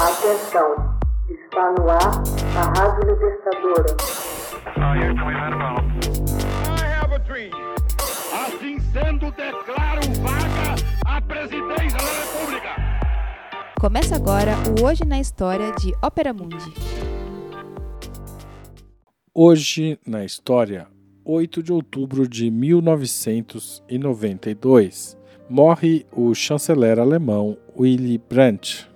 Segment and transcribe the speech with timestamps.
[0.00, 0.96] Atenção,
[1.28, 2.22] está no ar
[2.56, 3.96] a Rádio Libertadora.
[8.32, 12.76] Assim sendo, declaro vaga a presidência da República.
[13.80, 16.72] Começa agora o Hoje na História de Ópera Mundi.
[19.34, 20.86] Hoje na História,
[21.24, 25.18] 8 de outubro de 1992,
[25.50, 28.87] morre o chanceler alemão Willy Brandt.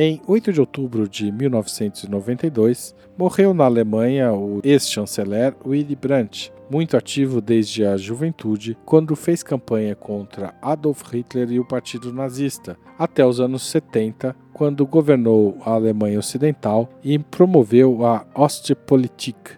[0.00, 7.40] Em 8 de outubro de 1992, morreu na Alemanha o ex-chanceler Willy Brandt, muito ativo
[7.40, 13.40] desde a juventude, quando fez campanha contra Adolf Hitler e o Partido Nazista, até os
[13.40, 19.50] anos 70, quando governou a Alemanha Ocidental e promoveu a Ostpolitik,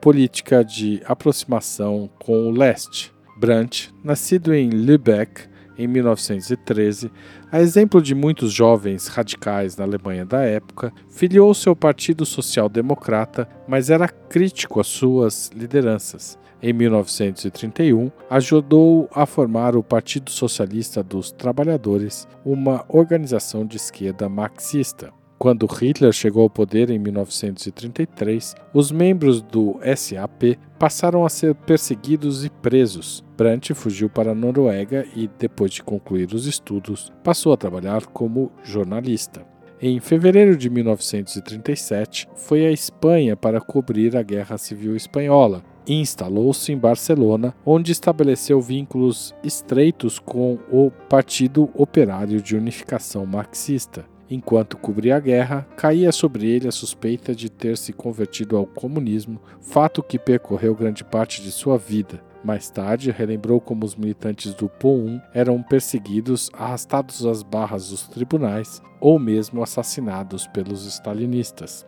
[0.00, 3.12] política de aproximação com o leste.
[3.36, 7.10] Brandt, nascido em Lübeck, em 1913,
[7.50, 13.48] a exemplo de muitos jovens radicais na Alemanha da época, filiou-se ao Partido Social Democrata,
[13.66, 16.36] mas era crítico às suas lideranças.
[16.60, 25.12] Em 1931, ajudou a formar o Partido Socialista dos Trabalhadores, uma organização de esquerda marxista.
[25.38, 32.44] Quando Hitler chegou ao poder em 1933, os membros do SAP passaram a ser perseguidos
[32.44, 33.24] e presos.
[33.36, 38.50] Brandt fugiu para a Noruega e, depois de concluir os estudos, passou a trabalhar como
[38.64, 39.46] jornalista.
[39.80, 46.72] Em fevereiro de 1937, foi à Espanha para cobrir a Guerra Civil Espanhola e instalou-se
[46.72, 54.17] em Barcelona, onde estabeleceu vínculos estreitos com o Partido Operário de Unificação Marxista.
[54.30, 59.40] Enquanto cobria a guerra, caía sobre ele a suspeita de ter se convertido ao comunismo,
[59.60, 62.22] fato que percorreu grande parte de sua vida.
[62.44, 68.82] Mais tarde, relembrou como os militantes do POUM eram perseguidos, arrastados às barras dos tribunais
[69.00, 71.86] ou mesmo assassinados pelos stalinistas.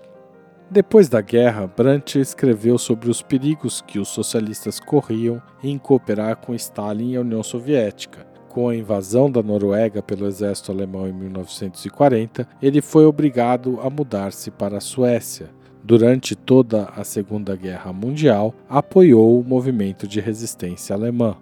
[0.70, 6.54] Depois da guerra, Brandt escreveu sobre os perigos que os socialistas corriam em cooperar com
[6.54, 8.29] Stalin e a União Soviética.
[8.50, 14.50] Com a invasão da Noruega pelo exército alemão em 1940, ele foi obrigado a mudar-se
[14.50, 15.50] para a Suécia.
[15.84, 21.36] Durante toda a Segunda Guerra Mundial, apoiou o movimento de resistência alemã.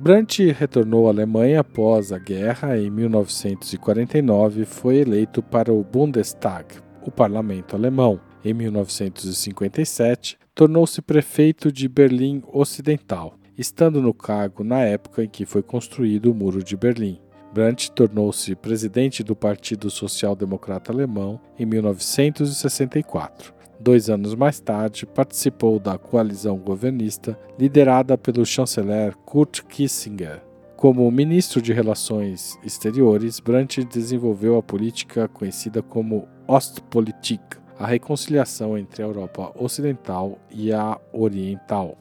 [0.00, 6.74] Brandt retornou à Alemanha após a guerra em 1949 foi eleito para o Bundestag,
[7.06, 8.18] o parlamento alemão.
[8.44, 15.62] Em 1957, tornou-se prefeito de Berlim Ocidental estando no cargo na época em que foi
[15.62, 17.20] construído o Muro de Berlim.
[17.52, 23.52] Brandt tornou-se presidente do Partido Social Democrata Alemão em 1964.
[23.78, 30.40] Dois anos mais tarde, participou da coalizão governista liderada pelo chanceler Kurt Kissinger.
[30.76, 37.42] Como ministro de Relações Exteriores, Brandt desenvolveu a política conhecida como Ostpolitik,
[37.78, 41.98] a reconciliação entre a Europa Ocidental e a Oriental.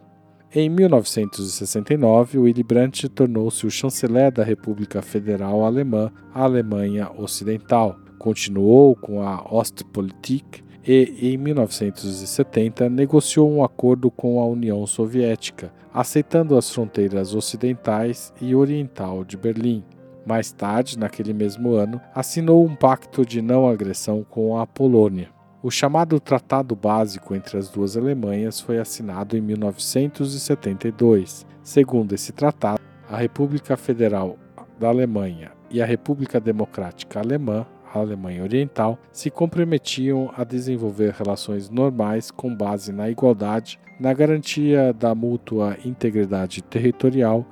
[0.54, 7.96] Em 1969, Willy Brandt tornou-se o chanceler da República Federal Alemã, a Alemanha Ocidental.
[8.20, 16.58] Continuou com a Ostpolitik e, em 1970, negociou um acordo com a União Soviética, aceitando
[16.58, 19.86] as fronteiras ocidentais e oriental de Berlim.
[20.26, 25.30] Mais tarde, naquele mesmo ano, assinou um pacto de não agressão com a Polônia.
[25.64, 31.46] O chamado Tratado Básico entre as duas Alemanhas foi assinado em 1972.
[31.62, 34.40] Segundo esse tratado, a República Federal
[34.80, 41.70] da Alemanha e a República Democrática Alemã, a Alemanha Oriental, se comprometiam a desenvolver relações
[41.70, 47.46] normais com base na igualdade, na garantia da mútua integridade territorial,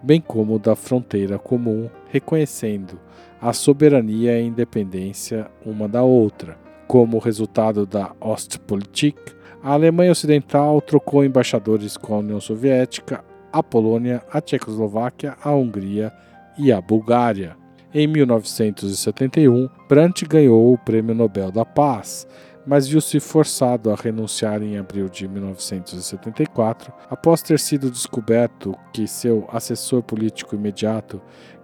[0.00, 3.00] bem como da fronteira comum, reconhecendo
[3.42, 6.64] a soberania e a independência uma da outra.
[6.86, 9.18] Como resultado da Ostpolitik,
[9.62, 16.12] a Alemanha Ocidental trocou embaixadores com a União Soviética, a Polônia, a Tchecoslováquia, a Hungria
[16.56, 17.56] e a Bulgária.
[17.92, 22.28] Em 1971, Brandt ganhou o Prêmio Nobel da Paz,
[22.66, 29.48] mas viu-se forçado a renunciar em abril de 1974, após ter sido descoberto que seu
[29.50, 31.20] assessor político imediato,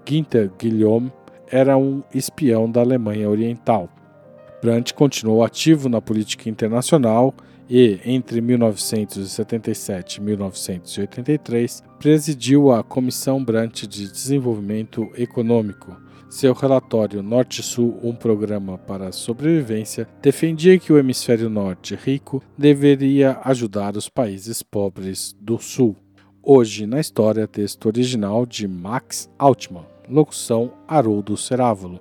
[0.08, 1.12] Günther Guillaume,
[1.50, 3.88] era um espião da Alemanha Oriental.
[4.62, 7.35] Brandt continuou ativo na política internacional
[7.69, 15.97] e, entre 1977 e 1983, presidiu a Comissão Brandt de Desenvolvimento Econômico.
[16.31, 23.41] Seu relatório Norte-Sul, um programa para a sobrevivência, defendia que o hemisfério norte rico deveria
[23.43, 25.97] ajudar os países pobres do Sul.
[26.41, 32.00] Hoje na história, texto original de Max Altman, locução Haroldo Cerávulo,